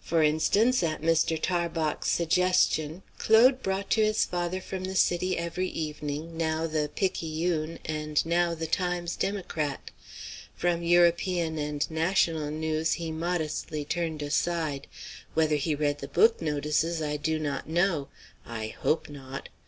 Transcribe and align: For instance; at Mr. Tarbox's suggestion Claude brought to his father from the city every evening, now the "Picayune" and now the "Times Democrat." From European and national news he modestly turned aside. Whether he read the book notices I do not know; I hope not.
For 0.00 0.24
instance; 0.24 0.82
at 0.82 1.02
Mr. 1.02 1.40
Tarbox's 1.40 2.10
suggestion 2.10 3.04
Claude 3.18 3.62
brought 3.62 3.90
to 3.90 4.02
his 4.04 4.24
father 4.24 4.60
from 4.60 4.82
the 4.82 4.96
city 4.96 5.38
every 5.38 5.68
evening, 5.68 6.36
now 6.36 6.66
the 6.66 6.90
"Picayune" 6.92 7.78
and 7.84 8.26
now 8.26 8.56
the 8.56 8.66
"Times 8.66 9.14
Democrat." 9.14 9.92
From 10.56 10.82
European 10.82 11.58
and 11.58 11.88
national 11.88 12.50
news 12.50 12.94
he 12.94 13.12
modestly 13.12 13.84
turned 13.84 14.20
aside. 14.20 14.88
Whether 15.34 15.54
he 15.54 15.76
read 15.76 16.00
the 16.00 16.08
book 16.08 16.42
notices 16.42 17.00
I 17.00 17.16
do 17.16 17.38
not 17.38 17.68
know; 17.68 18.08
I 18.44 18.66
hope 18.80 19.08
not. 19.08 19.48